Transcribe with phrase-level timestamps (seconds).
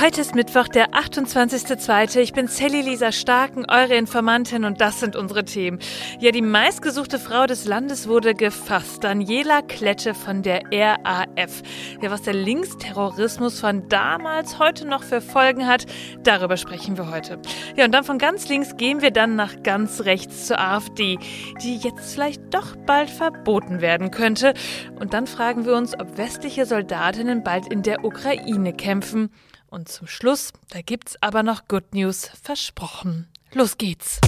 [0.00, 2.18] Heute ist Mittwoch, der 28.02.
[2.18, 5.78] Ich bin Sally Lisa Starken, eure Informantin und das sind unsere Themen.
[6.18, 9.04] Ja, die meistgesuchte Frau des Landes wurde gefasst.
[9.04, 11.62] Daniela Klette von der RAF.
[12.02, 15.86] Ja, was der Linksterrorismus von damals heute noch für Folgen hat,
[16.24, 17.38] darüber sprechen wir heute.
[17.76, 21.18] Ja, und dann von ganz links gehen wir dann nach ganz rechts zur AfD,
[21.62, 24.54] die jetzt vielleicht doch bald verboten werden könnte.
[24.98, 29.30] Und dann fragen wir uns, ob westliche Soldatinnen bald in der Ukraine kämpfen.
[29.74, 33.26] Und zum Schluss, da gibt's aber noch Good News versprochen.
[33.54, 34.20] Los geht's.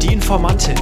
[0.00, 0.78] Die Informantin.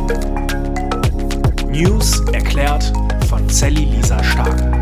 [1.71, 2.93] News erklärt
[3.27, 4.80] von Sally Lisa Stark.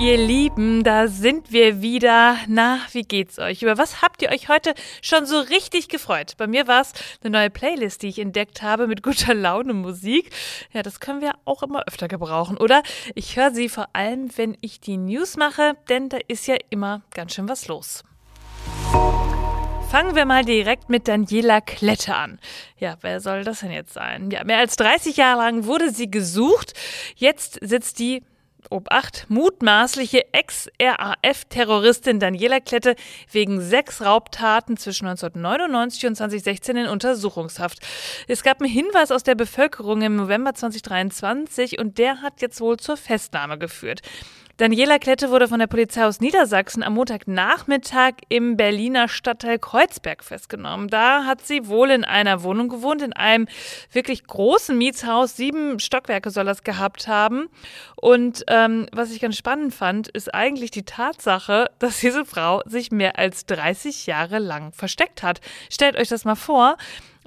[0.00, 2.36] Ihr Lieben, da sind wir wieder.
[2.46, 3.62] Na, wie geht's euch?
[3.62, 6.34] Über was habt ihr euch heute schon so richtig gefreut?
[6.36, 10.30] Bei mir war es eine neue Playlist, die ich entdeckt habe mit guter Laune Musik.
[10.72, 12.84] Ja, das können wir auch immer öfter gebrauchen, oder?
[13.16, 17.02] Ich höre sie vor allem, wenn ich die News mache, denn da ist ja immer
[17.12, 18.04] ganz schön was los.
[19.90, 22.38] Fangen wir mal direkt mit Daniela Klette an.
[22.78, 24.30] Ja, wer soll das denn jetzt sein?
[24.30, 26.74] Ja, mehr als 30 Jahre lang wurde sie gesucht.
[27.16, 28.22] Jetzt sitzt die
[28.70, 32.96] Obacht, mutmaßliche Ex-RAF-Terroristin Daniela Klette
[33.30, 37.78] wegen sechs Raubtaten zwischen 1999 und 2016 in Untersuchungshaft.
[38.26, 42.76] Es gab einen Hinweis aus der Bevölkerung im November 2023 und der hat jetzt wohl
[42.76, 44.02] zur Festnahme geführt.
[44.58, 50.88] Daniela Klette wurde von der Polizei aus Niedersachsen am Montagnachmittag im Berliner Stadtteil Kreuzberg festgenommen.
[50.88, 53.46] Da hat sie wohl in einer Wohnung gewohnt, in einem
[53.92, 55.36] wirklich großen Mietshaus.
[55.36, 57.48] Sieben Stockwerke soll das gehabt haben.
[57.94, 62.90] Und ähm, was ich ganz spannend fand, ist eigentlich die Tatsache, dass diese Frau sich
[62.90, 65.40] mehr als 30 Jahre lang versteckt hat.
[65.70, 66.76] Stellt euch das mal vor.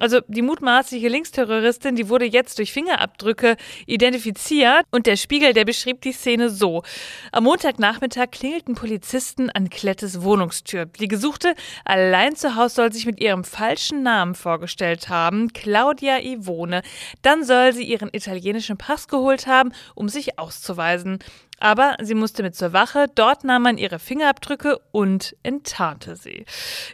[0.02, 6.00] Also die mutmaßliche Linksterroristin, die wurde jetzt durch Fingerabdrücke identifiziert und der Spiegel, der beschrieb
[6.00, 6.82] die Szene so.
[7.30, 10.86] Am Montagnachmittag klingelten Polizisten an Klettes Wohnungstür.
[10.86, 16.82] Die Gesuchte allein zu Hause soll sich mit ihrem falschen Namen vorgestellt haben, Claudia Ivone.
[17.22, 21.20] Dann soll sie ihren italienischen Pass geholt haben, um sich auszuweisen.
[21.62, 23.06] Aber sie musste mit zur Wache.
[23.14, 26.44] Dort nahm man ihre Fingerabdrücke und enttarnte sie.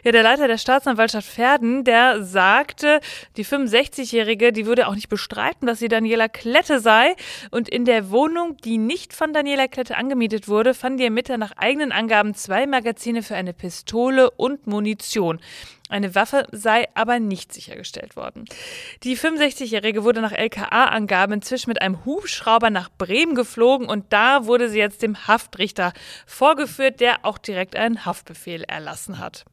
[0.03, 2.99] Ja, der Leiter der Staatsanwaltschaft Verden, der sagte,
[3.35, 7.15] die 65-Jährige, die würde auch nicht bestreiten, dass sie Daniela Klette sei.
[7.49, 11.57] Und in der Wohnung, die nicht von Daniela Klette angemietet wurde, fanden die Ermittler nach
[11.57, 15.39] eigenen Angaben zwei Magazine für eine Pistole und Munition.
[15.89, 18.45] Eine Waffe sei aber nicht sichergestellt worden.
[19.03, 24.69] Die 65-Jährige wurde nach LKA-Angaben inzwischen mit einem Hubschrauber nach Bremen geflogen und da wurde
[24.69, 25.93] sie jetzt dem Haftrichter
[26.27, 29.45] vorgeführt, der auch direkt einen Haftbefehl erlassen hat.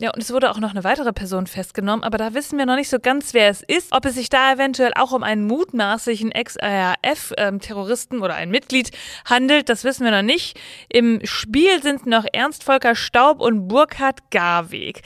[0.00, 2.76] Ja, und es wurde auch noch eine weitere Person festgenommen, aber da wissen wir noch
[2.76, 3.92] nicht so ganz, wer es ist.
[3.92, 8.90] Ob es sich da eventuell auch um einen mutmaßlichen Ex-RAF-Terroristen oder ein Mitglied
[9.24, 10.58] handelt, das wissen wir noch nicht.
[10.88, 15.02] Im Spiel sind noch Ernst Volker Staub und Burkhard Garweg.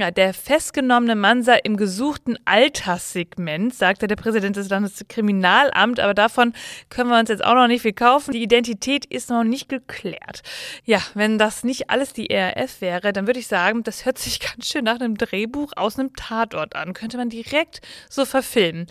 [0.00, 6.54] Ja, der festgenommene Mann sei im gesuchten Alterssegment, sagte der Präsident des Landeskriminalamts, aber davon
[6.88, 8.32] können wir uns jetzt auch noch nicht viel kaufen.
[8.32, 10.40] Die Identität ist noch nicht geklärt.
[10.86, 14.40] Ja, wenn das nicht alles die RAF wäre, dann würde ich sagen, das hört sich
[14.40, 16.94] ganz schön nach einem Drehbuch aus einem Tatort an.
[16.94, 18.86] Könnte man direkt so verfilmen.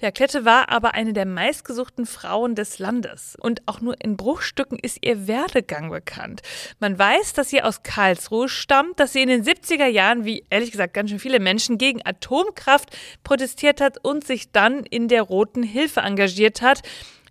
[0.00, 3.36] Ja, Klette war aber eine der meistgesuchten Frauen des Landes.
[3.38, 6.40] Und auch nur in Bruchstücken ist ihr Werdegang bekannt.
[6.80, 10.70] Man weiß, dass sie aus Karlsruhe stammt, dass sie in den 70er Jahren wie ehrlich
[10.70, 15.64] gesagt ganz schön viele Menschen gegen Atomkraft protestiert hat und sich dann in der Roten
[15.64, 16.82] Hilfe engagiert hat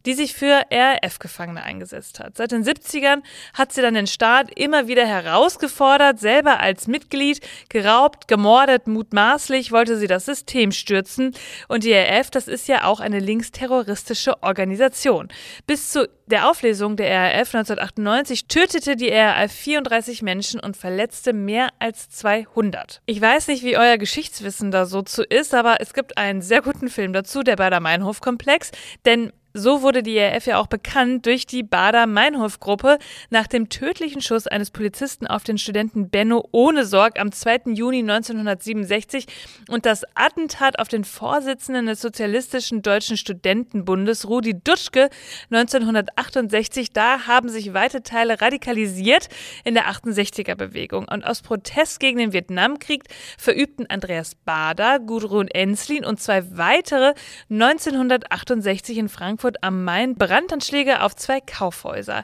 [0.05, 2.37] die sich für RAF-Gefangene eingesetzt hat.
[2.37, 3.21] Seit den 70ern
[3.53, 9.97] hat sie dann den Staat immer wieder herausgefordert, selber als Mitglied geraubt, gemordet, mutmaßlich wollte
[9.97, 11.33] sie das System stürzen.
[11.67, 15.29] Und die RAF, das ist ja auch eine linksterroristische Organisation.
[15.67, 21.69] Bis zu der Auflösung der RAF 1998 tötete die RAF 34 Menschen und verletzte mehr
[21.79, 23.01] als 200.
[23.05, 26.61] Ich weiß nicht, wie euer Geschichtswissen da so zu ist, aber es gibt einen sehr
[26.61, 28.71] guten Film dazu, der Bader-Meinhof-Komplex,
[29.05, 32.97] denn so wurde die RF ja auch bekannt durch die Bader-Meinhof-Gruppe
[33.29, 37.73] nach dem tödlichen Schuss eines Polizisten auf den Studenten Benno Ohnesorg am 2.
[37.73, 39.27] Juni 1967
[39.69, 45.09] und das Attentat auf den Vorsitzenden des Sozialistischen Deutschen Studentenbundes Rudi Dutschke
[45.51, 46.91] 1968.
[46.91, 49.29] Da haben sich weite Teile radikalisiert
[49.63, 51.07] in der 68er-Bewegung.
[51.07, 53.03] Und aus Protest gegen den Vietnamkrieg
[53.37, 57.13] verübten Andreas Bader, Gudrun Enslin und zwei weitere
[57.51, 62.23] 1968 in Frankfurt Frankfurt am Main Brandanschläge auf zwei Kaufhäuser.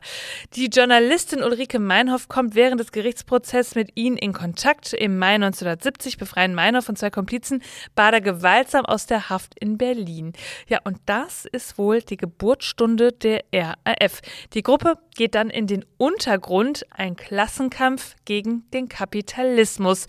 [0.53, 4.93] Die Journalistin Ulrike Meinhoff kommt während des Gerichtsprozesses mit ihnen in Kontakt.
[4.93, 7.61] Im Mai 1970 befreien Meinhoff und zwei Komplizen
[7.93, 10.31] Bader gewaltsam aus der Haft in Berlin.
[10.69, 14.21] Ja, und das ist wohl die Geburtsstunde der RAF.
[14.53, 20.07] Die Gruppe geht dann in den Untergrund, ein Klassenkampf gegen den Kapitalismus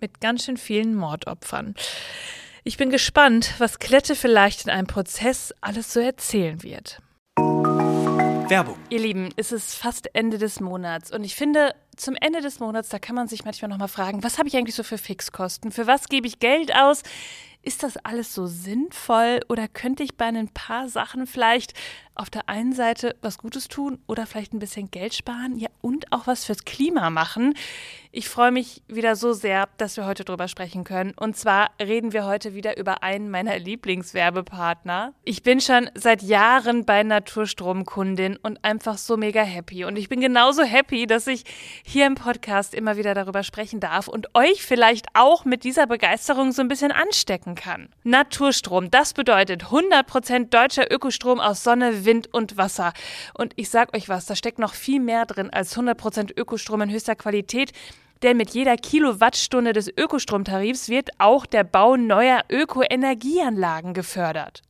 [0.00, 1.74] mit ganz schön vielen Mordopfern.
[2.68, 7.00] Ich bin gespannt, was Klette vielleicht in einem Prozess alles so erzählen wird.
[7.38, 8.76] Werbung.
[8.90, 12.88] Ihr Lieben, es ist fast Ende des Monats und ich finde, zum Ende des Monats,
[12.88, 15.70] da kann man sich manchmal nochmal fragen, was habe ich eigentlich so für Fixkosten?
[15.70, 17.04] Für was gebe ich Geld aus?
[17.62, 21.72] Ist das alles so sinnvoll oder könnte ich bei ein paar Sachen vielleicht
[22.16, 26.12] auf der einen Seite was Gutes tun oder vielleicht ein bisschen Geld sparen, ja und
[26.12, 27.54] auch was fürs Klima machen?
[28.18, 31.12] Ich freue mich wieder so sehr, dass wir heute drüber sprechen können.
[31.16, 35.12] Und zwar reden wir heute wieder über einen meiner Lieblingswerbepartner.
[35.24, 39.84] Ich bin schon seit Jahren bei Naturstromkundin und einfach so mega happy.
[39.84, 41.44] Und ich bin genauso happy, dass ich
[41.84, 46.52] hier im Podcast immer wieder darüber sprechen darf und euch vielleicht auch mit dieser Begeisterung
[46.52, 47.90] so ein bisschen anstecken kann.
[48.02, 52.92] Naturstrom, das bedeutet 100% deutscher Ökostrom aus Sonne, Wind und Wasser.
[53.34, 56.90] Und ich sag euch was, da steckt noch viel mehr drin als 100% Ökostrom in
[56.90, 57.72] höchster Qualität.
[58.22, 64.62] Denn mit jeder Kilowattstunde des Ökostromtarifs wird auch der Bau neuer Ökoenergieanlagen gefördert.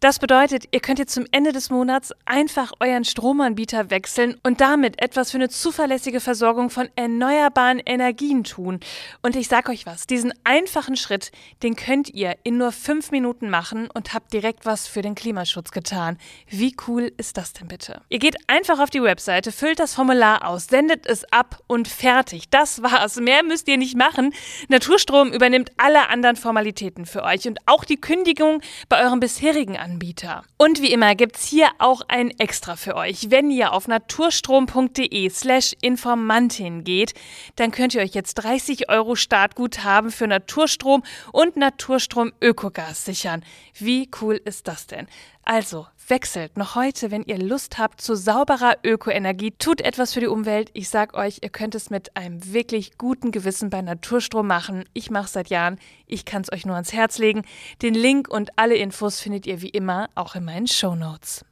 [0.00, 5.02] Das bedeutet, ihr könnt jetzt zum Ende des Monats einfach euren Stromanbieter wechseln und damit
[5.02, 8.80] etwas für eine zuverlässige Versorgung von erneuerbaren Energien tun.
[9.20, 13.50] Und ich sag euch was, diesen einfachen Schritt, den könnt ihr in nur fünf Minuten
[13.50, 16.16] machen und habt direkt was für den Klimaschutz getan.
[16.48, 18.00] Wie cool ist das denn bitte?
[18.08, 22.48] Ihr geht einfach auf die Webseite, füllt das Formular aus, sendet es ab und fertig.
[22.48, 23.16] Das war's.
[23.16, 24.32] Mehr müsst ihr nicht machen.
[24.68, 30.44] Naturstrom übernimmt alle anderen Formalitäten für euch und auch die Kündigung bei eurem bisherigen Anbieter.
[30.58, 33.30] Und wie immer gibt's hier auch ein Extra für euch.
[33.30, 37.14] Wenn ihr auf naturstrom.de slash Informantin geht,
[37.56, 41.02] dann könnt ihr euch jetzt 30 Euro Startguthaben für Naturstrom
[41.32, 43.44] und Naturstrom Ökogas sichern.
[43.76, 45.08] Wie cool ist das denn?
[45.44, 49.52] Also, wechselt noch heute, wenn ihr Lust habt zu sauberer Ökoenergie.
[49.52, 50.70] Tut etwas für die Umwelt.
[50.74, 54.84] Ich sag euch, ihr könnt es mit einem wirklich guten Gewissen bei Naturstrom machen.
[54.92, 55.78] Ich mache seit Jahren.
[56.06, 57.44] Ich kann es euch nur ans Herz legen.
[57.82, 61.44] Den Link und alle Infos findet ihr wie immer auch in meinen Show Notes.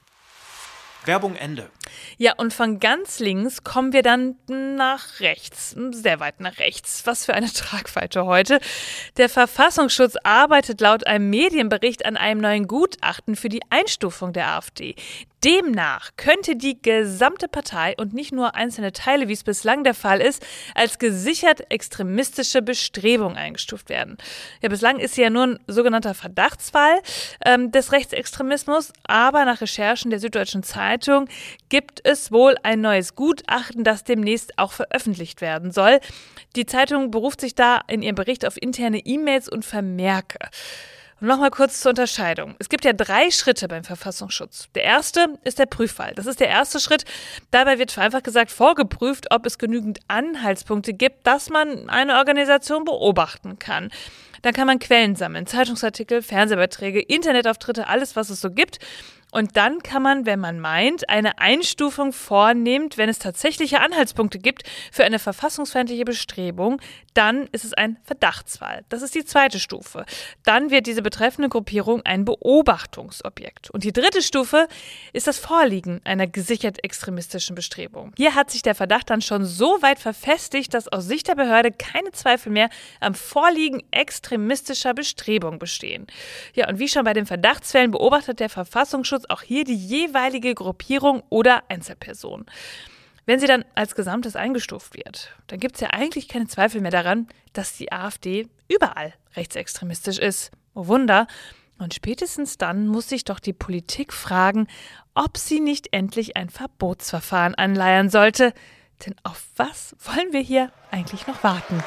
[1.05, 1.71] Werbung Ende.
[2.17, 7.03] Ja, und von ganz links kommen wir dann nach rechts, sehr weit nach rechts.
[7.05, 8.61] Was für eine Tragweite heute.
[9.17, 14.95] Der Verfassungsschutz arbeitet laut einem Medienbericht an einem neuen Gutachten für die Einstufung der AfD.
[15.45, 20.21] Demnach könnte die gesamte Partei und nicht nur einzelne Teile, wie es bislang der Fall
[20.21, 20.45] ist,
[20.75, 24.19] als gesichert extremistische Bestrebung eingestuft werden.
[24.63, 27.01] Ja, bislang ist sie ja nur ein sogenannter Verdachtsfall
[27.45, 31.29] ähm, des Rechtsextremismus, aber nach Recherchen der Süddeutschen Zeitung
[31.69, 36.01] gibt es wohl ein neues Gutachten, das demnächst auch veröffentlicht werden soll.
[36.57, 40.39] Die Zeitung beruft sich da in ihrem Bericht auf interne E-Mails und Vermerke.
[41.21, 42.55] Nochmal kurz zur Unterscheidung.
[42.61, 44.69] Es gibt ja drei Schritte beim Verfassungsschutz.
[44.77, 46.13] Der erste ist der Prüffall.
[46.15, 47.05] Das ist der erste Schritt.
[47.51, 53.59] Dabei wird vereinfacht gesagt vorgeprüft, ob es genügend Anhaltspunkte gibt, dass man eine Organisation beobachten
[53.59, 53.91] kann.
[54.43, 58.79] Dann kann man Quellen sammeln, Zeitungsartikel, Fernsehbeiträge, Internetauftritte, alles, was es so gibt.
[59.31, 64.63] Und dann kann man, wenn man meint, eine Einstufung vornehmen, wenn es tatsächliche Anhaltspunkte gibt
[64.91, 66.81] für eine verfassungsfeindliche Bestrebung,
[67.13, 68.85] dann ist es ein Verdachtsfall.
[68.89, 70.07] Das ist die zweite Stufe.
[70.45, 73.71] Dann wird diese betreffende Gruppierung ein Beobachtungsobjekt.
[73.71, 74.67] Und die dritte Stufe
[75.13, 78.13] ist das Vorliegen einer gesichert extremistischen Bestrebung.
[78.17, 81.73] Hier hat sich der Verdacht dann schon so weit verfestigt, dass aus Sicht der Behörde
[81.73, 82.71] keine Zweifel mehr
[83.01, 86.07] am Vorliegen extremistischer Bestrebung bestehen.
[86.55, 90.55] Ja, und wie schon bei den Verdachtsfällen beobachtet der Verfassungsschutz Datenschutz auch hier die jeweilige
[90.55, 92.47] Gruppierung oder Einzelperson.
[93.27, 96.91] Wenn sie dann als Gesamtes eingestuft wird, dann gibt es ja eigentlich keine Zweifel mehr
[96.91, 100.51] daran, dass die AfD überall rechtsextremistisch ist.
[100.75, 101.27] Oh Wunder.
[101.79, 104.67] Und spätestens dann muss sich doch die Politik fragen,
[105.15, 108.53] ob sie nicht endlich ein Verbotsverfahren anleiern sollte.
[109.05, 111.83] Denn auf was wollen wir hier eigentlich noch warten?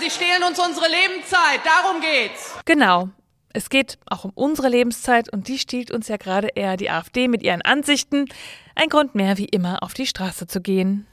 [0.00, 2.56] Sie stehlen uns unsere Lebenszeit, darum geht's.
[2.64, 3.10] Genau.
[3.52, 7.28] Es geht auch um unsere Lebenszeit und die stiehlt uns ja gerade eher die AfD
[7.28, 8.26] mit ihren Ansichten.
[8.74, 11.06] Ein Grund mehr, wie immer, auf die Straße zu gehen.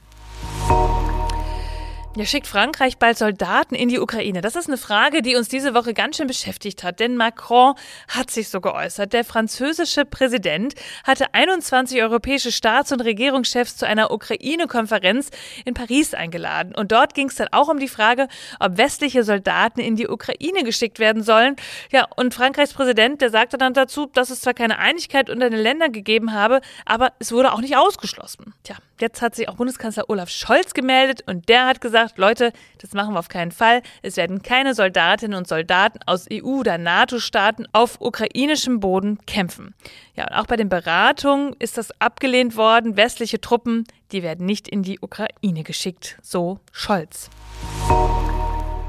[2.16, 4.40] Ja, schickt Frankreich bald Soldaten in die Ukraine?
[4.40, 7.74] Das ist eine Frage, die uns diese Woche ganz schön beschäftigt hat, denn Macron
[8.08, 9.12] hat sich so geäußert.
[9.12, 10.74] Der französische Präsident
[11.04, 15.30] hatte 21 europäische Staats- und Regierungschefs zu einer Ukraine-Konferenz
[15.64, 16.74] in Paris eingeladen.
[16.74, 18.26] Und dort ging es dann auch um die Frage,
[18.58, 21.54] ob westliche Soldaten in die Ukraine geschickt werden sollen.
[21.92, 25.60] Ja, und Frankreichs Präsident, der sagte dann dazu, dass es zwar keine Einigkeit unter den
[25.60, 28.52] Ländern gegeben habe, aber es wurde auch nicht ausgeschlossen.
[28.64, 32.92] Tja, jetzt hat sich auch Bundeskanzler Olaf Scholz gemeldet und der hat gesagt, Leute, das
[32.92, 33.82] machen wir auf keinen Fall.
[34.02, 39.74] Es werden keine Soldatinnen und Soldaten aus EU- oder NATO-Staaten auf ukrainischem Boden kämpfen.
[40.14, 42.96] Ja, und auch bei den Beratungen ist das abgelehnt worden.
[42.96, 47.30] Westliche Truppen, die werden nicht in die Ukraine geschickt, so Scholz.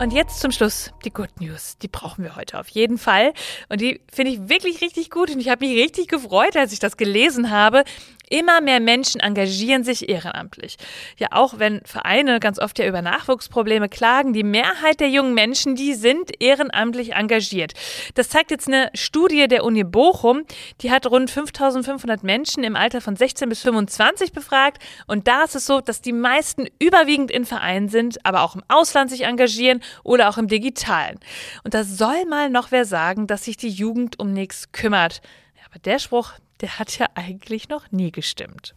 [0.02, 1.78] Und jetzt zum Schluss die Good News.
[1.78, 3.34] Die brauchen wir heute auf jeden Fall.
[3.70, 5.30] Und die finde ich wirklich richtig gut.
[5.30, 7.84] Und ich habe mich richtig gefreut, als ich das gelesen habe.
[8.32, 10.78] Immer mehr Menschen engagieren sich ehrenamtlich.
[11.18, 15.76] Ja, auch wenn Vereine ganz oft ja über Nachwuchsprobleme klagen, die Mehrheit der jungen Menschen,
[15.76, 17.74] die sind ehrenamtlich engagiert.
[18.16, 20.44] Das zeigt jetzt eine Studie der Uni Bochum.
[20.80, 24.82] Die hat rund 5500 Menschen im Alter von 16 bis 25 befragt.
[25.08, 28.64] Und da ist es so, dass die meisten überwiegend in Vereinen sind, aber auch im
[28.70, 31.20] Ausland sich engagieren oder auch im Digitalen.
[31.66, 35.22] Und da soll mal noch wer sagen, dass sich die Jugend um nichts kümmert.
[35.58, 38.76] Ja, aber der Spruch, der hat ja eigentlich noch nie gestimmt.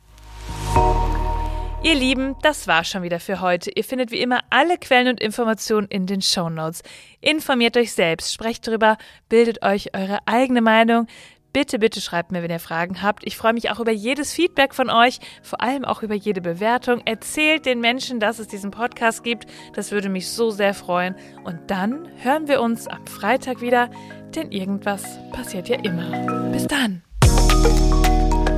[1.83, 3.71] Ihr Lieben, das war schon wieder für heute.
[3.71, 6.83] Ihr findet wie immer alle Quellen und Informationen in den Show Notes.
[7.21, 8.97] Informiert euch selbst, sprecht drüber,
[9.29, 11.07] bildet euch eure eigene Meinung.
[11.53, 13.25] Bitte, bitte schreibt mir, wenn ihr Fragen habt.
[13.25, 17.03] Ich freue mich auch über jedes Feedback von euch, vor allem auch über jede Bewertung.
[17.05, 19.47] Erzählt den Menschen, dass es diesen Podcast gibt.
[19.75, 21.15] Das würde mich so sehr freuen.
[21.45, 23.89] Und dann hören wir uns am Freitag wieder,
[24.35, 26.51] denn irgendwas passiert ja immer.
[26.51, 27.04] Bis dann.